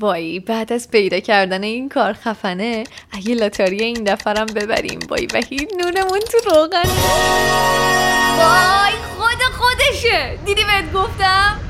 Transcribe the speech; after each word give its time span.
وای 0.00 0.40
بعد 0.40 0.72
از 0.72 0.90
پیدا 0.90 1.20
کردن 1.20 1.62
این 1.62 1.88
کار 1.88 2.12
خفنه. 2.12 2.84
اگه 3.12 3.34
لاتاری 3.34 3.82
این 3.82 4.04
دفرم 4.04 4.46
ببریم. 4.46 4.98
وای 5.08 5.26
وحید 5.34 5.70
نونمون 5.78 6.20
تو 6.20 6.50
روغن. 6.50 6.88
وای 8.38 8.92
خود 9.16 9.42
خودشه. 9.58 10.38
دیدی 10.46 10.62
بهت 10.64 10.92
گفتم؟ 10.92 11.60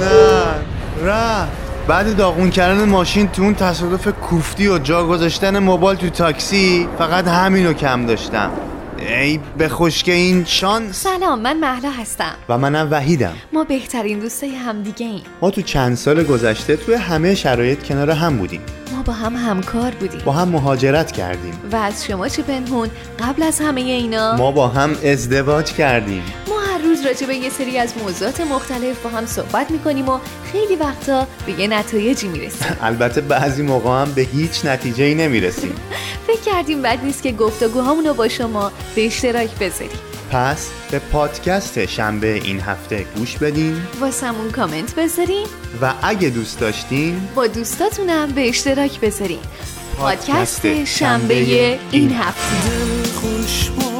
نه 0.00 0.54
رفت. 1.04 1.52
بعد 1.88 2.16
داغون 2.16 2.50
کردن 2.50 2.88
ماشین 2.88 3.28
تو 3.28 3.42
اون 3.42 3.54
تصادف 3.54 4.08
کوفتی 4.08 4.68
و 4.68 4.78
جا 4.78 5.06
گذاشتن 5.06 5.58
موبایل 5.58 5.98
تو 5.98 6.10
تاکسی 6.10 6.88
فقط 6.98 7.28
همینو 7.28 7.72
کم 7.72 8.06
داشتم. 8.06 8.50
ای 9.08 9.40
به 9.58 9.68
خشک 9.68 10.08
این 10.08 10.44
شانس. 10.44 11.02
سلام 11.02 11.40
من 11.40 11.56
محلا 11.58 11.90
هستم. 11.90 12.34
و 12.48 12.58
منم 12.58 12.88
وحیدم. 12.90 13.34
ما 13.52 13.64
بهترین 13.64 14.18
دوستای 14.18 14.54
همدیگه 14.54 15.06
ایم. 15.06 15.22
ما 15.42 15.50
تو 15.50 15.62
چند 15.62 15.96
سال 15.96 16.22
گذشته 16.22 16.76
توی 16.76 16.94
همه 16.94 17.34
شرایط 17.34 17.82
کنار 17.82 18.10
هم 18.10 18.36
بودیم. 18.36 18.60
ما 18.96 19.02
با 19.02 19.12
هم 19.12 19.36
همکار 19.36 19.90
بودیم. 19.90 20.20
با 20.24 20.32
هم 20.32 20.48
مهاجرت 20.48 21.12
کردیم. 21.12 21.54
و 21.72 21.76
از 21.76 22.04
شما 22.04 22.28
چه 22.28 22.42
پنهون 22.42 22.88
قبل 23.18 23.42
از 23.42 23.60
همه 23.60 23.80
اینا؟ 23.80 24.36
ما 24.36 24.50
با 24.50 24.68
هم 24.68 24.96
ازدواج 25.04 25.72
کردیم. 25.72 26.22
ما 26.48 26.60
هر 26.60 26.78
روز 26.78 27.06
راجع 27.06 27.26
به 27.26 27.34
یه 27.34 27.50
سری 27.50 27.78
از 27.78 27.94
موضوعات 28.02 28.40
مختلف 28.40 29.02
با 29.02 29.10
هم 29.10 29.26
صحبت 29.26 29.70
می‌کنیم 29.70 30.08
و 30.08 30.18
خیلی 30.52 30.76
وقتا 30.76 31.26
به 31.46 31.60
یه 31.60 31.66
نتایجی 31.66 32.28
می‌رسیم. 32.28 32.76
البته 32.82 33.20
بعضی 33.20 33.62
موقع 33.62 34.02
هم 34.02 34.12
به 34.12 34.22
هیچ 34.22 34.64
نتیجه 34.64 35.04
ای 35.04 35.14
نمی‌رسیم. 35.14 35.74
فکر 36.32 36.40
کردیم 36.40 36.82
بد 36.82 37.04
نیست 37.04 37.22
که 37.22 37.32
گفتگوهامون 37.32 38.06
رو 38.06 38.14
با 38.14 38.28
شما 38.28 38.72
به 38.94 39.06
اشتراک 39.06 39.58
بذاریم. 39.58 39.98
پس 40.30 40.70
به 40.90 40.98
پادکست 40.98 41.86
شنبه 41.86 42.34
این 42.34 42.60
هفته 42.60 43.06
گوش 43.16 43.36
بدین. 43.36 43.82
واسمون 44.00 44.50
کامنت 44.50 44.94
بذارین. 44.94 45.46
و 45.82 45.94
اگه 46.02 46.30
دوست 46.30 46.60
داشتین 46.60 47.28
با 47.34 47.46
دوستاتونم 47.46 48.28
به 48.28 48.48
اشتراک 48.48 49.00
بذارین. 49.00 49.38
پادکست 49.98 50.62
پادکست 50.62 50.84
شنبه 50.84 51.78
این 51.90 52.12
هفته. 52.12 53.91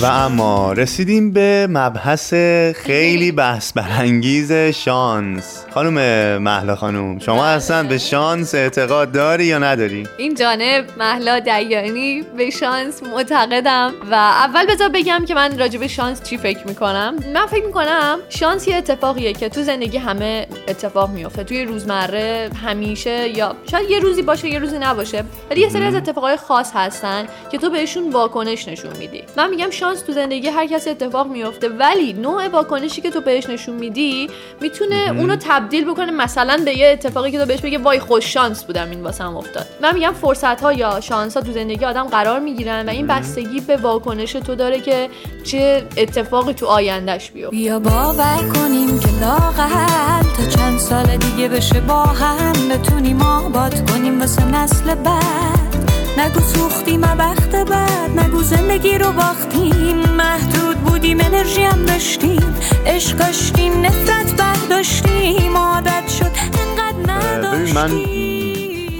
و 0.00 0.04
اما 0.04 0.72
رسیدیم 0.72 1.32
به 1.32 1.66
مبحث 1.70 2.34
خیلی 2.74 3.32
بحث 3.32 3.72
برانگیز 3.72 4.52
شانس. 4.52 5.64
خانم 5.70 6.38
محلا 6.42 6.76
خانم 6.76 7.18
شما 7.18 7.46
اصلا 7.46 7.82
به 7.88 7.98
شانس 7.98 8.54
اعتقاد 8.54 9.12
داری 9.12 9.44
یا 9.44 9.58
نداری؟ 9.58 10.06
این 10.18 10.34
جانب 10.34 10.84
محلا 10.98 11.38
دیانی 11.38 12.22
به 12.36 12.50
شانس 12.50 13.02
معتقدم 13.02 13.92
و 14.10 14.14
اول 14.14 14.66
بذار 14.66 14.88
بگم 14.88 15.24
که 15.28 15.34
من 15.34 15.58
راجع 15.58 15.78
به 15.78 15.88
شانس 15.88 16.22
چی 16.22 16.36
فکر 16.36 16.66
می‌کنم؟ 16.66 17.14
من 17.34 17.46
فکر 17.46 17.66
می‌کنم 17.66 18.18
شانس 18.28 18.68
یه 18.68 18.76
اتفاقیه 18.76 19.32
که 19.32 19.48
تو 19.48 19.62
زندگی 19.62 19.98
همه 19.98 20.46
اتفاق 20.68 21.10
میفته 21.10 21.44
توی 21.44 21.64
روزمره 21.64 22.50
همیشه 22.66 23.28
یا 23.28 23.56
شاید 23.70 23.90
یه 23.90 23.98
روزی 23.98 24.22
باشه 24.22 24.48
یه 24.48 24.58
روزی 24.58 24.78
نباشه 24.78 25.24
ولی 25.50 25.60
یه 25.60 25.68
سری 25.68 25.84
از 25.84 25.94
اتفاقای 25.94 26.36
خاص 26.36 26.70
هستن 26.74 27.26
که 27.52 27.58
تو 27.58 27.70
بهشون 27.70 28.12
واکنش 28.12 28.68
نشون 28.68 28.96
میدی. 28.98 29.22
من 29.36 29.50
میگم 29.50 29.70
شانس 29.70 29.87
تو 29.94 30.12
زندگی 30.12 30.48
هر 30.48 30.66
کسی 30.66 30.90
اتفاق 30.90 31.26
میفته 31.26 31.68
ولی 31.68 32.12
نوع 32.12 32.48
واکنشی 32.48 33.00
که 33.00 33.10
تو 33.10 33.20
بهش 33.20 33.50
نشون 33.50 33.74
میدی 33.74 34.30
می‌تونه 34.60 35.12
اونو 35.18 35.36
تبدیل 35.36 35.84
بکنه 35.90 36.12
مثلا 36.12 36.62
به 36.64 36.78
یه 36.78 36.86
اتفاقی 36.86 37.30
که 37.30 37.38
تو 37.38 37.46
بهش 37.46 37.60
بگه 37.60 37.78
وای 37.78 38.00
خوش 38.00 38.34
شانس 38.34 38.64
بودم 38.64 38.90
این 38.90 39.02
واسم 39.02 39.36
افتاد. 39.36 39.66
من 39.82 39.94
میگم 39.94 40.12
فرصت 40.12 40.60
ها 40.60 40.72
یا 40.72 41.00
شانس 41.00 41.36
ها 41.36 41.42
تو 41.42 41.52
زندگی 41.52 41.84
آدم 41.84 42.04
قرار 42.04 42.40
می‌گیرن 42.40 42.86
و 42.86 42.90
این 42.90 43.06
بستگی 43.06 43.60
به 43.60 43.76
واکنش 43.76 44.32
تو 44.32 44.54
داره 44.54 44.80
که 44.80 45.08
چه 45.44 45.86
اتفاقی 45.96 46.52
تو 46.52 46.66
آیندهش 46.66 47.30
بیفته. 47.30 47.50
بیا 47.50 47.78
باور 47.78 48.38
کنیم 48.54 49.00
که 49.00 49.08
لاغل 49.20 50.22
تا 50.36 50.56
چند 50.56 50.78
سال 50.78 51.16
دیگه 51.16 51.48
بشه 51.48 51.80
با 51.80 52.02
هم 52.02 52.68
بتونیم 52.68 53.22
آباد 53.22 53.90
کنیم 53.90 54.20
واسه 54.20 54.44
نسل 54.44 54.94
بعد. 54.94 55.87
نگو 56.16 56.40
سوختیم 56.40 57.00
بخت 57.00 57.50
بعد 57.50 58.18
نگو 58.18 58.42
زندگی 58.42 58.98
رو 58.98 59.12
باختیم. 59.12 59.96
محدود 59.98 60.76
بودیم 60.76 61.20
انرژی 61.20 61.62
هم 61.62 61.84
داشتیم. 61.84 62.54
عشق 62.86 63.16
داشتیم 63.16 63.86
نفرت 63.86 64.36
برداشتیم. 64.36 65.56
عادت 65.56 66.08
شد 66.08 66.30
انقدر 66.60 67.50
ببین 67.52 67.74
من 67.74 67.84
نداشتیم. 67.84 68.17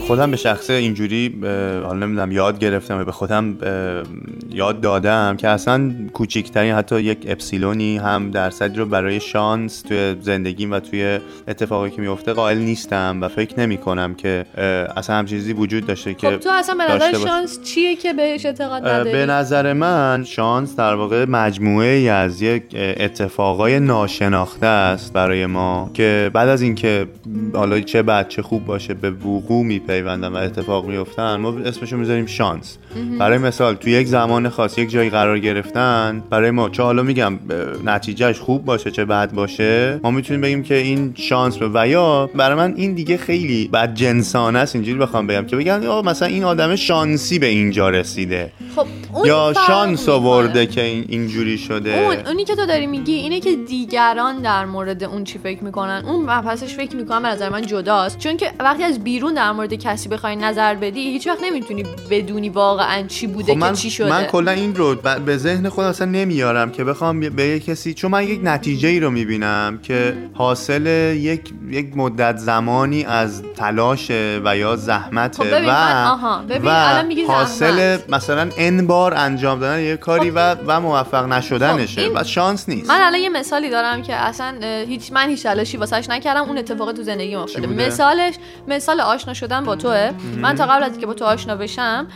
خودم 0.09 0.31
به 0.31 0.37
شخصه 0.37 0.73
اینجوری 0.73 1.39
حالا 1.85 2.07
نمی‌دونم 2.07 2.33
یاد 2.33 2.59
گرفتم 2.59 3.01
و 3.01 3.05
به 3.05 3.13
خودم 3.13 3.59
یاد 4.51 4.81
دادم 4.81 5.37
که 5.37 5.49
اصلا 5.49 5.93
کوچیکترین 6.13 6.75
حتی 6.75 7.01
یک 7.01 7.19
اپسیلونی 7.27 7.99
هم 7.99 8.31
درصدی 8.31 8.79
رو 8.79 8.87
برای 8.87 9.21
شانس 9.21 9.83
توی 9.83 10.17
زندگیم 10.21 10.73
و 10.73 10.81
توی 10.81 11.19
اتفاقی 11.49 11.91
که 11.91 12.01
میفته 12.01 12.33
قائل 12.33 12.59
نیستم 12.59 13.19
و 13.23 13.29
فکر 13.29 13.61
نمی 13.61 13.77
کنم 13.77 14.15
که 14.15 14.47
اصلا 14.97 15.17
هم 15.17 15.27
چیزی 15.27 15.53
وجود 15.53 15.87
داشته 15.87 16.15
که 16.15 16.31
خب 16.31 16.37
تو 16.37 16.51
اصلا 16.53 16.75
به 16.75 16.95
نظر. 16.95 17.13
شانس 17.13 17.63
چیه 17.63 17.97
که 17.97 18.13
بهش 18.13 18.47
اعتقاد 18.47 18.83
نداری 18.87 19.13
به 19.13 19.27
نظر 19.27 19.73
من 19.73 20.25
شانس 20.25 20.77
در 20.77 20.95
واقع 20.95 21.25
مجموعه 21.25 21.95
ای 21.95 22.09
از 22.09 22.43
یک 22.43 22.63
اتفاقای 22.75 23.81
ناشناخته 23.81 24.67
است 24.67 25.13
برای 25.13 25.47
ما 25.47 25.91
که 25.95 26.31
بعد 26.35 26.49
از 26.49 26.63
اینکه 26.63 27.07
حالا 27.55 27.81
چه 27.81 28.03
بد 28.03 28.29
چه 28.29 28.43
خوب 28.43 28.65
باشه 28.65 28.95
به 28.95 29.11
وقوع 29.11 29.65
میپیوندن 29.98 30.28
و 30.28 30.36
اتفاق 30.36 30.86
میفتن 30.86 31.36
ما 31.36 31.59
اسمشو 31.59 31.97
می‌ذاریم 31.97 32.26
شانس. 32.26 32.78
برای 33.19 33.38
مثال 33.38 33.75
تو 33.75 33.88
یک 33.91 34.06
زمان 34.06 34.48
خاص 34.48 34.78
یک 34.78 34.91
جایی 34.91 35.10
قرار 35.10 35.38
گرفتن 35.38 36.22
برای 36.31 36.50
ما 36.50 36.69
چه 36.69 36.82
حالا 36.82 37.03
میگم 37.03 37.38
نتیجهش 37.84 38.38
خوب 38.38 38.64
باشه 38.64 38.91
چه 38.91 39.04
بد 39.04 39.32
باشه 39.32 40.00
ما 40.03 40.10
می‌تونیم 40.10 40.41
بگیم 40.41 40.62
که 40.62 40.75
این 40.75 41.12
شانس 41.16 41.56
به 41.56 41.70
و 41.75 41.88
یا 41.88 42.31
برای 42.34 42.56
من 42.56 42.75
این 42.76 42.94
دیگه 42.94 43.16
خیلی 43.16 43.69
بد 43.69 43.94
جنسانه 43.94 44.59
است. 44.59 44.75
اینجوری 44.75 44.98
بخوام 44.98 45.26
بگم 45.26 45.47
که 45.47 45.56
بگن 45.56 45.86
آه 45.86 46.04
مثلا 46.04 46.28
این 46.28 46.44
آدم 46.44 46.76
شانسی 46.76 47.38
به 47.38 47.47
اینجا 47.47 47.91
رسیده. 47.91 48.53
خب 48.78 48.87
اون 49.15 49.27
یا 49.27 49.53
شانس. 49.66 50.09
آورده 50.09 50.66
که 50.66 50.83
این 50.84 51.05
اینجوری 51.09 51.59
شده 51.59 51.91
اون 51.99 52.27
اونی 52.27 52.44
که 52.44 52.55
تو 52.56 52.66
داری 52.66 52.87
میگی 52.87 53.12
اینه 53.12 53.41
که 53.41 53.56
دیگران 53.56 54.43
در 54.43 54.65
مورد 54.65 55.05
اون 55.05 55.25
چی 55.25 55.39
فکر 55.39 55.65
می‌کنن 55.65 56.03
اون 56.06 56.22
مبحثش 56.22 56.75
فکر 56.75 56.97
می‌کنم 56.97 57.22
به 57.22 57.28
نظر 57.28 57.49
من 57.49 57.66
جداست 57.66 58.19
چون 58.19 58.37
که 58.37 58.50
وقتی 58.59 58.83
از 58.83 59.05
بیرون 59.05 59.34
در 59.34 59.53
مورد 59.53 59.75
کسی 59.75 60.09
بخوای 60.09 60.37
نظر 60.37 60.75
بدی 60.75 61.00
هیچ 61.00 61.27
وقت 61.27 61.39
نمی‌تونی 61.43 61.84
بدونی 62.11 62.49
واقعا 62.49 63.03
چی 63.09 63.27
بوده 63.27 63.53
خب 63.53 63.59
من, 63.59 63.71
که 63.71 63.77
چی 63.77 63.91
شده 63.91 64.11
من 64.11 64.25
کلا 64.25 64.50
این 64.50 64.75
رو 64.75 64.95
ب- 64.95 65.19
به 65.19 65.37
ذهن 65.37 65.69
خود 65.69 65.84
اصلا 65.84 66.06
نمیارم 66.06 66.71
که 66.71 66.84
بخوام 66.84 67.21
به 67.21 67.45
یه 67.47 67.60
کسی 67.60 67.95
چون 67.95 68.10
من 68.10 68.25
یک 68.25 68.41
نتیجه 68.43 68.89
ای 68.89 69.00
رو 69.00 69.10
می‌بینم 69.10 69.78
که 69.83 70.15
حاصل 70.34 70.87
یک 71.16 71.41
یک 71.71 71.97
مدت 71.97 72.37
زمانی 72.37 73.05
از 73.05 73.43
تلاش 73.56 74.10
و 74.45 74.56
یا 74.56 74.77
زحمت 74.77 75.37
خب 75.37 75.47
ببین 75.47 75.69
و 75.69 75.72
من- 75.72 76.06
آها، 76.06 76.43
ببین 76.49 76.62
و 76.71 76.75
الان 76.75 77.06
میگی 77.06 77.22
حاصل. 77.22 77.99
مثلا 78.09 78.49
ان 78.69 78.87
بار 78.87 79.15
انجام 79.15 79.61
دادن 79.61 79.81
یه 79.83 79.97
کاری 79.97 80.31
و 80.31 80.55
و 80.55 80.81
موفق 80.81 81.25
نشدنشه. 81.27 82.01
خب 82.01 82.09
این- 82.09 82.19
و 82.21 82.25
شانس 82.25 82.69
نیست. 82.69 82.91
من 82.91 83.01
الان 83.01 83.21
یه 83.21 83.29
مثالی 83.29 83.71
دارم 83.71 84.03
که 84.03 84.15
اصلا 84.15 84.55
هیچ 84.89 85.12
من 85.12 85.29
هیچ 85.29 85.43
تلاشی 85.43 85.77
واسش 85.77 86.11
نکردم. 86.11 86.43
اون 86.43 86.59
اتفاق 86.59 86.93
تو 86.93 87.03
زندگی 87.03 87.34
افتاده؟ 87.34 87.67
مثالش 87.67 88.34
مثال 88.69 89.01
آشنا 89.01 89.34
شدن 89.34 89.65
با 89.65 89.77
توه. 89.77 90.11
من 90.37 90.55
تا 90.55 90.67
قبل 90.67 90.83
از 90.83 90.91
اینکه 90.93 91.07
با 91.07 91.15
تو 91.15 91.25
آشنا 91.25 91.57
بشم 91.57 92.07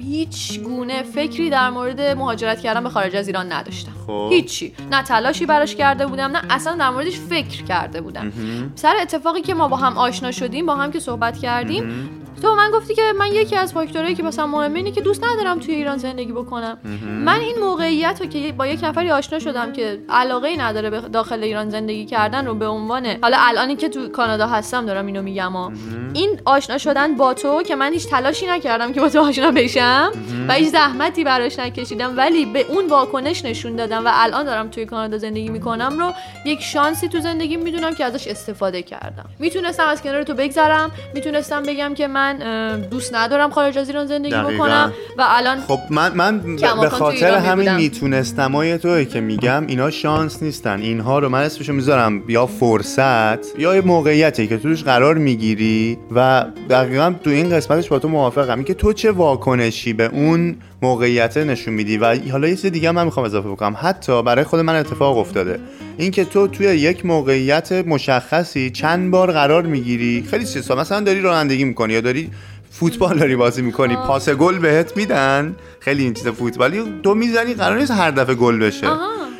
هیچ 0.00 0.60
گونه 0.60 1.02
فکری 1.02 1.50
در 1.50 1.70
مورد 1.70 2.00
مهاجرت 2.00 2.60
کردن 2.60 2.82
به 2.82 2.90
خارج 2.90 3.16
از 3.16 3.26
ایران 3.26 3.52
نداشتم. 3.52 3.92
خب. 4.06 4.28
هیچی. 4.32 4.72
نه 4.90 5.02
تلاشی 5.02 5.46
براش 5.46 5.74
کرده 5.74 6.06
بودم 6.06 6.30
نه 6.30 6.42
اصلا 6.50 6.76
در 6.76 6.90
موردش 6.90 7.18
فکر 7.18 7.62
کرده 7.64 8.00
بودم. 8.00 8.32
سر 8.74 8.94
اتفاقی 9.02 9.40
که 9.42 9.54
ما 9.54 9.68
با 9.68 9.76
هم 9.76 9.98
آشنا 9.98 10.30
شدیم 10.32 10.66
با 10.66 10.74
هم 10.74 10.92
که 10.92 11.00
صحبت 11.00 11.38
کردیم 11.38 12.10
تو 12.42 12.54
من 12.54 12.70
گفتی 12.70 12.94
که 12.94 13.02
من 13.18 13.26
یکی 13.26 13.56
از 13.56 13.72
فاکتورهایی 13.72 14.14
که 14.14 14.22
مثلا 14.22 14.46
مهمه 14.46 14.76
اینه 14.76 14.90
که 14.90 15.00
دوست 15.00 15.24
ندارم 15.24 15.58
توی 15.58 15.74
ایران 15.74 15.98
زندگی 15.98 16.32
بکنم. 16.32 16.78
من 17.24 17.40
این 17.40 17.58
موقعیت 17.60 18.20
رو 18.20 18.26
که 18.26 18.52
با 18.52 18.66
یک 18.66 18.80
نفری 18.84 19.10
آشنا 19.10 19.38
شدم 19.38 19.72
که 19.72 19.98
علاقه 20.08 20.48
ای 20.48 20.56
نداره 20.56 20.90
به 20.90 21.00
داخل 21.00 21.42
ایران 21.42 21.70
زندگی 21.70 22.06
کردن 22.06 22.46
رو 22.46 22.54
به 22.54 22.66
عنوان 22.66 23.06
حالا 23.22 23.36
الانی 23.40 23.76
که 23.76 23.88
تو 23.88 24.08
کانادا 24.08 24.46
هستم 24.46 24.86
دارم 24.86 25.06
اینو 25.06 25.22
میگم 25.22 25.52
ها. 25.52 25.72
این 26.14 26.40
آشنا 26.44 26.78
شدن 26.78 27.14
با 27.16 27.34
تو 27.34 27.62
که 27.62 27.76
من 27.76 27.92
هیچ 27.92 28.06
تلاشی 28.06 28.46
نکردم 28.46 28.92
که 28.92 29.00
با 29.00 29.08
تو 29.08 29.20
آشنا 29.20 29.50
بشم 29.50 30.12
و 30.48 30.52
هیچ 30.52 30.68
زحمتی 30.68 31.24
براش 31.24 31.58
نکشیدم 31.58 32.16
ولی 32.16 32.46
به 32.46 32.66
اون 32.68 32.86
واکنش 32.86 33.44
نشون 33.44 33.76
دادم 33.76 34.06
و 34.06 34.10
الان 34.12 34.44
دارم 34.44 34.68
توی 34.68 34.86
کانادا 34.86 35.18
زندگی 35.18 35.48
می‌کنم 35.48 35.98
رو 35.98 36.12
یک 36.44 36.62
شانسی 36.62 37.08
تو 37.08 37.20
زندگی 37.20 37.56
می‌دونم 37.56 37.94
که 37.94 38.04
ازش 38.04 38.26
استفاده 38.28 38.82
کردم. 38.82 39.24
می‌تونستم 39.38 39.86
از 39.88 40.02
کنار 40.02 40.22
تو 40.22 40.34
بگذرم 40.34 40.90
می‌تونستم 41.14 41.62
بگم 41.62 41.94
که 41.94 42.06
من 42.06 42.27
من 42.28 42.80
دوست 42.80 43.14
ندارم 43.14 43.50
خارج 43.50 43.78
از 43.78 43.88
ایران 43.88 44.06
زندگی 44.06 44.30
دقیقاً. 44.32 44.50
بکنم 44.64 44.92
و 45.18 45.24
الان 45.28 45.60
خب 45.60 45.78
من 45.90 46.12
من 46.14 46.56
به 46.80 46.88
خاطر 46.88 47.34
همین 47.34 47.64
بودم. 47.64 47.76
میتونستمای 47.76 48.78
توی 48.78 49.04
که 49.04 49.20
میگم 49.20 49.66
اینا 49.66 49.90
شانس 49.90 50.42
نیستن. 50.42 50.80
اینها 50.80 51.18
رو 51.18 51.28
من 51.28 51.42
اسمشو 51.42 51.72
می‌ذارم 51.72 52.22
یا 52.28 52.46
فرصت 52.46 53.58
یا 53.58 53.74
یه 53.74 53.80
موقعیتی 53.80 54.46
که 54.46 54.56
توش 54.56 54.84
قرار 54.84 55.14
می‌گیری 55.14 55.98
و 56.14 56.44
دقیقا 56.70 57.14
تو 57.24 57.30
این 57.30 57.50
قسمتش 57.50 57.88
با 57.88 57.98
تو 57.98 58.08
موافقم. 58.08 58.62
که 58.62 58.74
تو 58.74 58.92
چه 58.92 59.10
واکنشی 59.10 59.92
به 59.92 60.04
اون 60.04 60.56
موقعیت 60.82 61.36
نشون 61.36 61.74
میدی؟ 61.74 61.98
و 61.98 62.16
حالا 62.30 62.48
یه 62.48 62.56
چیز 62.56 62.72
دیگه 62.72 62.90
من 62.90 63.04
می‌خوام 63.04 63.26
اضافه 63.26 63.48
بکنم. 63.48 63.76
حتی 63.80 64.22
برای 64.22 64.44
خود 64.44 64.60
من 64.60 64.76
اتفاق 64.76 65.18
افتاده. 65.18 65.60
اینکه 65.98 66.24
تو 66.24 66.48
توی 66.48 66.66
یک 66.66 67.06
موقعیت 67.06 67.72
مشخصی 67.72 68.70
چند 68.70 69.10
بار 69.10 69.32
قرار 69.32 69.62
می‌گیری. 69.62 70.24
خیلی 70.30 70.44
چیزا. 70.44 70.74
مثلا 70.74 71.00
داری 71.00 71.20
رانندگی 71.20 71.64
می‌کنی 71.64 71.92
یا 71.92 72.00
داری 72.00 72.30
فوتبال 72.70 73.18
داری 73.18 73.36
بازی 73.36 73.62
می‌کنی 73.62 73.96
پاس 73.96 74.28
گل 74.28 74.58
بهت 74.58 74.96
میدن. 74.96 75.56
خیلی 75.80 76.02
این 76.02 76.14
چیز 76.14 76.28
فوتبالی 76.28 76.82
تو 77.02 77.14
می‌زنی 77.14 77.54
قرار 77.54 77.78
نیست 77.78 77.90
هر 77.90 78.10
دفعه 78.10 78.34
گل 78.34 78.58
بشه. 78.58 78.86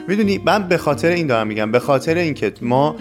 می‌دونی؟ 0.08 0.40
من 0.44 0.68
به 0.68 0.78
خاطر 0.78 1.08
این 1.08 1.26
دارم 1.26 1.46
میگم. 1.46 1.72
به 1.72 1.78
خاطر 1.78 2.14
اینکه 2.14 2.52
ما 2.62 2.96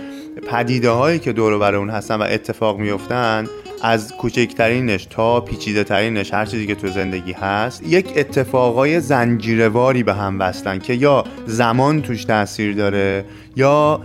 پدیده 0.51 0.89
هایی 0.89 1.19
که 1.19 1.33
دور 1.33 1.53
و 1.53 1.59
بر 1.59 1.75
اون 1.75 1.89
هستن 1.89 2.15
و 2.15 2.25
اتفاق 2.29 2.79
میفتن 2.79 3.47
از 3.81 4.13
کوچکترینش 4.13 5.05
تا 5.05 5.41
پیچیده 5.41 5.83
ترینش 5.83 6.33
هر 6.33 6.45
چیزی 6.45 6.67
که 6.67 6.75
تو 6.75 6.87
زندگی 6.87 7.31
هست 7.31 7.83
یک 7.83 8.13
اتفاقای 8.15 8.99
زنجیرواری 8.99 10.03
به 10.03 10.13
هم 10.13 10.39
وصلن 10.39 10.79
که 10.79 10.93
یا 10.93 11.23
زمان 11.45 12.01
توش 12.01 12.25
تاثیر 12.25 12.75
داره 12.75 13.25
یا 13.55 14.01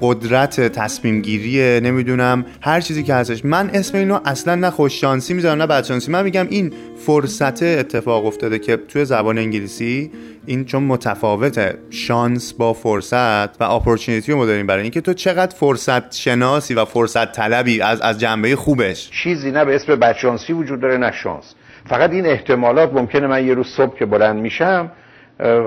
قدرت 0.00 0.60
تصمیم 0.60 1.20
گیریه 1.20 1.80
نمی‌دونم 1.82 2.46
هر 2.60 2.80
چیزی 2.80 3.02
که 3.02 3.14
هستش. 3.14 3.44
من 3.44 3.70
اسم 3.70 3.98
اینو 3.98 4.18
اصلا 4.24 4.54
نه 4.54 4.70
خوش 4.70 5.00
شانسی 5.00 5.34
می‌ذارم 5.34 5.62
نه 5.62 5.66
بد 5.66 5.84
شانسی. 5.84 6.10
من 6.10 6.24
میگم 6.24 6.46
این 6.50 6.72
فرصت 7.06 7.62
اتفاق 7.62 8.26
افتاده 8.26 8.58
که 8.58 8.76
توی 8.76 9.04
زبان 9.04 9.38
انگلیسی 9.38 10.10
این 10.46 10.64
چون 10.64 10.82
متفاوته 10.82 11.78
شانس 11.90 12.52
با 12.52 12.72
فرصت 12.72 13.60
و 13.60 13.64
اپورتونیتی 13.64 14.32
رو 14.32 14.38
ما 14.38 14.46
داریم 14.46 14.66
برای 14.66 14.82
اینکه 14.82 15.00
تو 15.00 15.12
چقدر 15.12 15.56
فرصت 15.56 16.14
شناسی 16.14 16.74
و 16.74 16.84
فرصت 16.84 17.32
طلبی 17.32 17.80
از 17.80 18.00
از 18.00 18.20
جنبه 18.20 18.56
خوبش 18.56 19.10
چیزی 19.14 19.50
نه 19.50 19.64
به 19.64 19.74
اسم 19.74 19.96
بدشانسی 19.96 20.52
وجود 20.52 20.80
داره 20.80 20.96
نه 20.96 21.10
شانس. 21.12 21.54
فقط 21.86 22.10
این 22.10 22.26
احتمالات 22.26 22.92
ممکنه 22.92 23.26
من 23.26 23.46
یه 23.46 23.54
روز 23.54 23.66
صبح 23.66 23.96
که 23.96 24.06
بلند 24.06 24.40
میشم 24.40 24.90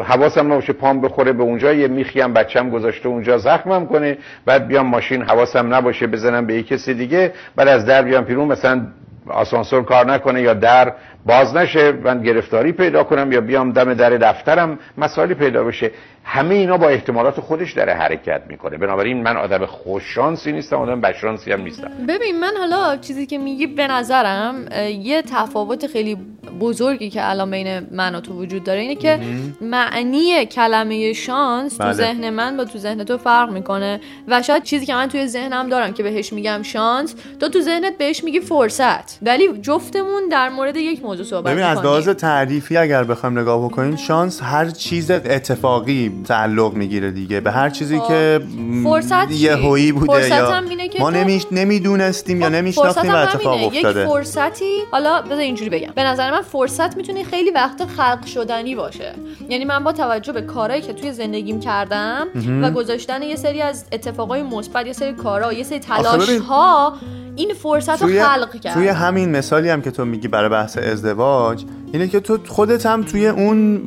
حواسم 0.04 0.46
نباشه 0.54 0.74
پام 0.74 1.02
بخوره 1.02 1.34
به 1.34 1.44
اونجا 1.44 1.74
یه 1.74 1.88
میخیم 1.88 2.34
بچم 2.34 2.70
گذاشته 2.70 3.10
اونجا 3.10 3.38
زخمم 3.38 3.88
کنه 3.88 4.18
بعد 4.46 4.68
بیام 4.68 4.86
ماشین 4.86 5.22
حواسم 5.22 5.74
نباشه 5.74 6.08
بزنم 6.08 6.46
به 6.46 6.54
یه 6.54 6.64
کسی 6.64 6.94
دیگه 6.94 7.34
بعد 7.56 7.68
از 7.68 7.86
در 7.86 8.02
بیام 8.02 8.26
پیرون 8.26 8.48
مثلا 8.48 8.88
آسانسور 9.30 9.84
کار 9.84 10.12
نکنه 10.12 10.42
یا 10.42 10.54
در 10.54 10.94
باز 11.28 11.56
نشه 11.56 11.92
من 11.92 12.24
گرفتاری 12.24 12.72
پیدا 12.72 13.04
کنم 13.04 13.32
یا 13.32 13.42
بیام 13.42 13.72
دم 13.72 13.94
در 13.94 14.10
دفترم 14.10 14.80
مسائلی 14.98 15.34
پیدا 15.34 15.64
بشه. 15.64 15.92
همه 16.24 16.56
اینا 16.56 16.78
با 16.78 16.90
احتمالات 16.90 17.40
خودش 17.40 17.74
داره 17.74 17.94
حرکت 17.94 18.42
می‌کنه. 18.50 18.78
بنابراین 18.78 19.24
من 19.24 19.38
آدم 19.38 19.66
خوششانسی 19.66 20.52
نیستم 20.52 20.76
آدم 20.76 21.02
بدشانسی 21.02 21.52
هم 21.52 21.62
نیستم. 21.62 21.92
ببین 22.08 22.40
من 22.40 22.52
حالا 22.60 22.98
چیزی 22.98 23.26
که 23.26 23.38
میگی 23.38 23.68
به 23.68 23.88
نظرم 23.88 24.66
یه 25.02 25.22
تفاوت 25.22 25.88
خیلی 25.88 26.18
بزرگی 26.60 27.10
که 27.10 27.30
الان 27.30 27.52
بین 27.52 27.88
من 27.92 28.16
و 28.16 28.22
تو 28.22 28.34
وجود 28.34 28.64
داره 28.64 28.80
اینه 28.80 28.96
که 28.96 29.20
معنی 29.62 30.46
کلمه 30.46 31.14
شانس 31.14 31.82
بله. 31.82 31.88
تو 31.88 31.94
ذهن 31.94 32.30
من 32.30 32.58
با 32.58 32.66
تو 32.66 32.78
ذهن 32.78 33.04
تو 33.04 33.18
فرق 33.18 33.52
می‌کنه 33.52 34.00
و 34.28 34.42
شاید 34.42 34.64
چیزی 34.64 34.86
که 34.86 34.96
من 34.96 35.08
توی 35.08 35.28
ذهنم 35.28 35.70
دارم 35.70 35.94
که 35.94 36.04
بهش 36.04 36.34
میگم 36.34 36.64
شانس 36.64 37.16
تو 37.40 37.50
تو 37.50 37.62
ذهنت 37.62 37.98
بهش 37.98 38.24
میگی 38.24 38.40
فرصت. 38.40 39.20
ولی 39.22 39.48
جفتمون 39.62 40.30
در 40.32 40.50
مورد 40.50 40.78
یک 40.78 41.04
موضوع 41.04 41.17
صحبت 41.24 41.54
ببین 41.54 41.64
از 41.64 41.78
لحاظ 41.78 42.10
تعریفی 42.10 42.78
اگر 42.78 43.04
بخوایم 43.04 43.40
نگاه 43.40 43.66
بکنیم 43.66 43.96
شانس 43.96 44.40
هر 44.44 44.70
چیز 44.70 45.12
اتفاقی 45.12 46.22
تعلق 46.28 46.74
می‌گیره 46.74 47.12
دیگه. 47.12 47.40
به 47.40 47.52
هر 47.52 47.70
چیزی 47.70 48.00
خب. 48.00 48.08
که 48.08 48.42
فرصت 48.84 49.32
هویی 49.42 49.92
بوده 49.92 50.14
فرصت 50.14 50.32
یا 50.32 50.52
هم 50.52 50.70
اینه 50.70 50.88
که 50.88 51.00
ما 51.00 51.12
تو- 51.12 51.18
نمیش... 51.18 51.46
نمی‌دونستیم 51.52 52.42
یا 52.42 52.48
خب، 52.48 52.56
نمیشناختیم 52.56 53.12
و 53.12 53.16
اتفاق. 53.16 53.64
افتاده 53.64 54.02
یک 54.02 54.08
فرصتی 54.08 54.80
حالا 54.92 55.22
بذار 55.22 55.38
اینجوری 55.40 55.70
بگم. 55.70 55.92
به 55.96 56.04
نظر 56.04 56.32
من 56.32 56.42
فرصت 56.42 56.98
می‌تونه 56.98 57.24
خیلی 57.24 57.52
وقت 57.52 57.86
خلق 57.86 58.26
شدنی 58.26 58.76
باشه. 58.76 59.14
یعنی 59.50 59.66
من 59.66 59.84
با 59.84 59.92
توجه 59.92 60.34
به 60.34 60.42
کارهایی 60.42 60.82
که 60.82 60.94
توی 60.94 61.12
زندگیم 61.12 61.60
کردم 61.60 62.28
و 62.62 62.72
گذاشتن 62.72 63.22
یه 63.22 63.36
سری 63.36 63.62
از 63.62 63.86
اتفاقای 63.92 64.44
مثبت 64.44 64.88
یه 64.88 64.94
سری 64.94 65.14
کارها 65.14 65.54
یه 65.54 65.64
سری 65.64 65.80
تلاش 65.80 66.30
ها 66.30 66.94
این 67.38 67.54
فرصت 67.54 68.02
رو 68.02 68.08
خلق 68.08 68.60
کرد 68.60 68.74
توی 68.74 68.88
همین 68.88 69.30
مثالی 69.30 69.70
هم 69.70 69.82
که 69.82 69.92
تو 69.92 70.06
میگی 70.06 70.28
برای 70.28 70.50
بحث 70.50 70.78
ازدواج 70.78 71.66
اینه 71.94 72.08
که 72.08 72.20
تو 72.20 72.40
خودت 72.48 72.86
هم 72.86 73.04
توی 73.04 73.28
اون 73.28 73.82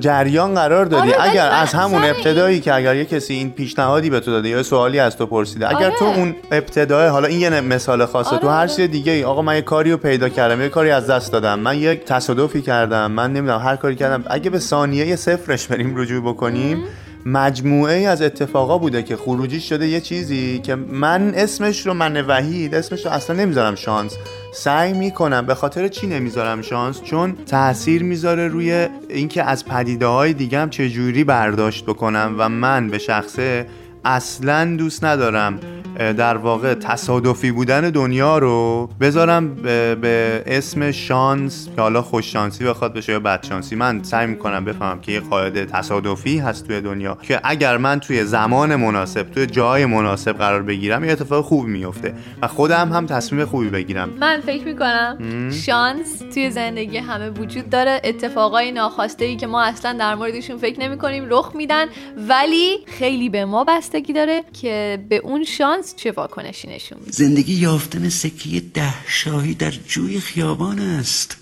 جریان 0.00 0.54
قرار 0.54 0.84
داری 0.84 1.12
آره، 1.12 1.30
اگر 1.30 1.50
از 1.50 1.74
همون 1.74 2.04
ابتدایی 2.04 2.60
که 2.60 2.74
اگر 2.74 2.96
یه 2.96 3.04
کسی 3.04 3.34
این 3.34 3.50
پیشنهادی 3.50 4.10
به 4.10 4.20
تو 4.20 4.30
داده 4.30 4.48
یا 4.48 4.62
سوالی 4.62 4.98
از 4.98 5.16
تو 5.16 5.26
پرسیده 5.26 5.68
اگر 5.68 5.86
آره. 5.86 5.98
تو 5.98 6.04
اون 6.04 6.34
ابتدای 6.50 7.08
حالا 7.08 7.28
این 7.28 7.40
یه 7.40 7.60
مثال 7.60 8.06
خاصه. 8.06 8.30
آره، 8.30 8.38
تو 8.38 8.48
هر 8.48 8.54
آره. 8.54 8.68
چیز 8.68 8.90
دیگه 8.90 9.12
ای 9.12 9.24
آقا 9.24 9.42
من 9.42 9.54
یه 9.54 9.62
کاری 9.62 9.90
رو 9.90 9.96
پیدا 9.96 10.28
کردم 10.28 10.60
یه 10.60 10.68
کاری 10.68 10.90
از 10.90 11.06
دست 11.06 11.32
دادم 11.32 11.58
من 11.58 11.78
یک 11.78 12.04
تصادفی 12.04 12.62
کردم 12.62 13.10
من 13.12 13.32
نمی‌دونم 13.32 13.60
هر 13.60 13.76
کاری 13.76 13.96
کردم. 13.96 14.24
اگه 14.26 14.50
به 14.50 14.58
ثانیه 14.58 15.16
صفرش 15.16 15.66
بریم 15.66 15.96
رجوع 15.96 16.22
بکنیم 16.22 16.84
مجموعه 17.26 17.94
ای 17.94 18.06
از 18.06 18.22
اتفاقا 18.22 18.78
بوده 18.78 19.02
که 19.02 19.16
خروجیش 19.16 19.68
شده 19.68 19.88
یه 19.88 20.00
چیزی 20.00 20.58
که 20.58 20.74
من 20.74 21.34
اسمش 21.34 21.86
رو 21.86 21.94
من 21.94 22.26
وحید 22.26 22.74
اسمش 22.74 23.06
رو 23.06 23.12
اصلا 23.12 23.36
نمی‌ذارم 23.36 23.74
شانس. 23.74 24.16
سعی 24.54 24.92
می‌کنم 24.92 25.46
به 25.46 25.54
خاطر 25.54 25.88
چی 25.88 26.06
نمی‌ذارم 26.06 26.62
شانس؟ 26.62 27.02
چون 27.02 27.36
تاثیر 27.46 28.02
می‌ذاره 28.02 28.48
روی 28.48 28.88
اینکه 29.08 29.42
از 29.42 29.64
پدیده 29.64 30.06
های 30.06 30.32
دیگه 30.32 30.58
هم 30.58 30.70
چجوری 30.70 31.24
برداشت 31.24 31.84
بکنم 31.84 32.34
و 32.38 32.48
من 32.48 32.90
به 32.90 32.98
شخصه 32.98 33.66
اصلا 34.04 34.76
دوست 34.76 35.04
ندارم 35.04 35.60
در 35.98 36.36
واقع 36.36 36.74
تصادفی 36.74 37.52
بودن 37.52 37.90
دنیا 37.90 38.38
رو 38.38 38.88
بذارم 39.00 39.54
به, 39.54 39.94
به 39.94 40.42
اسم 40.46 40.90
شانس 40.90 41.68
که 41.76 41.82
حالا 41.82 42.02
خوش 42.02 42.32
شانسی 42.32 42.64
بخواد 42.64 42.94
بشه 42.94 43.12
یا 43.12 43.20
بد 43.20 43.46
شانسی 43.46 43.76
من 43.76 44.02
سعی 44.02 44.26
می‌کنم 44.26 44.64
بفهمم 44.64 45.00
که 45.00 45.12
یه 45.12 45.20
قاعده 45.20 45.64
تصادفی 45.64 46.38
هست 46.38 46.66
توی 46.66 46.80
دنیا 46.80 47.18
که 47.22 47.40
اگر 47.44 47.76
من 47.76 48.00
توی 48.00 48.24
زمان 48.24 48.76
مناسب 48.76 49.22
توی 49.30 49.46
جای 49.46 49.86
مناسب 49.86 50.32
قرار 50.32 50.62
بگیرم 50.62 51.04
یه 51.04 51.12
اتفاق 51.12 51.44
خوب 51.44 51.66
میفته 51.66 52.14
و 52.42 52.48
خودم 52.48 52.92
هم 52.92 53.06
تصمیم 53.06 53.44
خوبی 53.44 53.68
بگیرم. 53.68 54.08
من 54.20 54.40
فکر 54.46 54.64
می‌کنم 54.64 55.18
شانس 55.50 56.22
توی 56.34 56.50
زندگی 56.50 56.98
همه 56.98 57.30
وجود 57.30 57.70
داره. 57.70 58.00
اتفاقای 58.04 58.72
ناخواسته 58.72 59.24
ای 59.24 59.36
که 59.36 59.46
ما 59.46 59.62
اصلا 59.62 59.92
در 59.92 60.14
موردشون 60.14 60.56
فکر 60.56 60.80
نمی 60.80 60.98
کنیم 60.98 61.26
رخ 61.30 61.52
میدن 61.54 61.86
ولی 62.28 62.78
خیلی 62.86 63.28
به 63.28 63.44
ما 63.44 63.64
بستگی 63.64 64.12
داره 64.12 64.42
که 64.60 64.98
به 65.08 65.16
اون 65.16 65.44
شانس 65.44 65.85
چه 65.94 66.12
واکنشی 66.12 66.68
نشون 66.68 66.98
میده؟ 66.98 67.12
زندگی 67.12 67.54
یافتن 67.54 68.08
سکه 68.08 68.60
ده 68.60 68.94
شاهی 69.08 69.54
در 69.54 69.70
جوی 69.70 70.20
خیابان 70.20 70.78
است. 70.78 71.36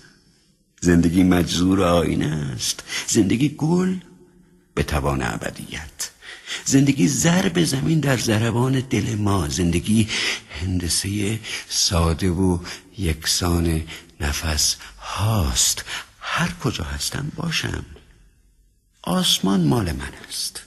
زندگی 0.81 1.23
مجزور 1.23 1.83
آینه 1.83 2.51
است. 2.55 2.83
زندگی 3.07 3.49
گل 3.49 3.97
به 4.73 4.83
توان 4.83 5.21
ابدیت. 5.21 6.11
زندگی 6.65 7.07
ضرب 7.07 7.63
زمین 7.63 7.99
در 7.99 8.17
ضربان 8.17 8.79
دل 8.79 9.15
ما. 9.15 9.49
زندگی 9.49 10.09
هندسه 10.61 11.39
ساده 11.69 12.29
و 12.29 12.59
یکسان 12.97 13.83
نفس 14.21 14.75
هاست. 14.99 15.85
هر 16.19 16.51
کجا 16.63 16.83
هستم 16.83 17.31
باشم. 17.35 17.85
آسمان 19.01 19.63
مال 19.63 19.91
من 19.91 20.13
است. 20.27 20.63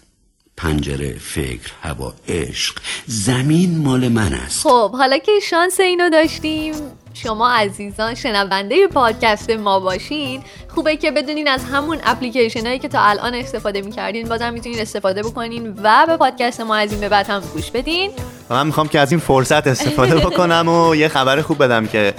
پنجره 0.59 1.19
فکر 1.19 1.73
هوا 1.83 2.15
عشق. 2.29 2.79
زمین 3.07 3.79
مال 3.79 4.09
من 4.09 4.33
است. 4.35 4.62
خب 4.62 4.93
حالا 4.93 5.19
که 5.19 5.33
شانس 5.43 5.81
اینو 5.81 6.11
داشتیم 6.11 6.75
شما 7.15 7.50
عزیزان 7.50 8.15
شنونده 8.15 8.87
پادکست 8.87 9.50
ما 9.50 9.81
باشین. 9.81 10.43
خوبه 10.69 10.97
که 10.97 11.11
بدونین 11.11 11.49
از 11.49 11.65
همون 11.65 11.99
اپلیکیشن 12.05 12.67
هایی 12.67 12.79
که 12.79 12.88
تا 12.88 13.00
الان 13.00 13.35
استفاده 13.35 13.83
می‌کردین 13.83 14.29
بازم 14.29 14.53
می‌تونین 14.53 14.81
استفاده 14.81 15.23
بکنین 15.23 15.75
و 15.83 16.07
به 16.07 16.17
پادکست 16.17 16.61
ما 16.61 16.77
از 16.77 16.93
این 16.93 17.00
به 17.00 17.09
بعد 17.09 17.27
هم 17.27 17.41
گوش 17.55 17.71
بدین. 17.71 18.11
من 18.50 18.67
می‌خوام 18.67 18.88
که 18.88 19.00
از 19.00 19.11
این 19.12 19.21
فرصت 19.21 19.67
استفاده 19.67 20.14
بکنم 20.26 20.69
و 20.69 20.95
یه 20.95 21.09
خبر 21.09 21.43
خوب 21.43 21.64
بدم 21.64 21.87
که 21.87 22.14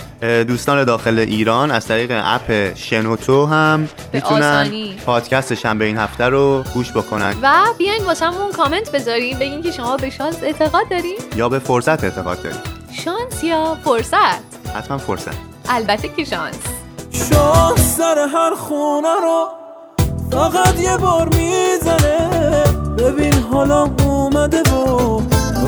دوستان 0.48 0.84
داخل 0.84 1.20
ایران 1.20 1.72
از 1.72 1.88
طریق 1.88 2.22
اپ 2.26 2.76
شنوتو 2.76 3.46
هم 3.46 3.90
می‌تونن. 4.14 4.72
پادکست 5.06 5.54
شنبه 5.54 5.86
این 5.86 5.98
هفته 5.98 6.26
رو 6.26 6.64
گوش 6.74 6.92
بکنن. 6.92 7.34
و 7.42 7.54
بیاین 7.78 8.04
واسمون 8.06 8.52
کامنت 8.52 8.92
بذارین 8.92 9.40
بگین 9.40 9.62
که 9.62 9.72
شما 9.72 9.98
به 9.98 10.10
شانس 10.10 10.36
اعتقاد 10.44 10.90
دارین. 10.90 11.18
یا 11.36 11.50
به 11.50 11.60
فرصت 11.60 12.04
اعتقاد 12.04 12.42
داریم 12.42 12.60
شانس 12.92 13.44
یا 13.44 13.78
فرصت؟ 13.84 14.70
حتما 14.76 14.98
فرصت. 14.98 15.38
البته 15.70 16.10
که 16.18 16.26
شانس. 16.26 16.56
شانس 17.12 17.98
سر 17.98 18.28
هر 18.34 18.56
خونه 18.56 19.16
رو 19.22 19.46
فقط 20.32 20.80
یه 20.80 20.98
بار 20.98 21.30
می‌زنه. 21.30 22.30
ببین 22.98 23.34
حالا 23.34 23.84
اومده 24.06 24.62
و 24.62 24.99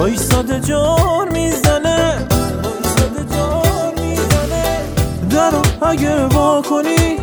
وایساده 0.02 0.60
جار 0.60 1.30
می‌زنه 1.30 2.28
وایساده 2.64 3.36
جار 3.36 3.94
می‌زنه. 3.98 4.80
اگه 5.82 6.26
وا 6.26 6.62
کنی 6.62 7.18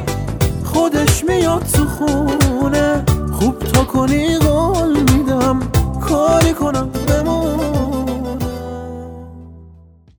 خودش 0.65 1.25
میاد 1.25 1.63
تو 1.63 1.87
خونه. 1.87 3.05
خوب 3.33 3.59
تا 3.59 3.85
کنی 3.85 4.39
قول 4.39 5.01
میدم 5.01 5.61
کاری 6.01 6.53
کنم 6.53 6.91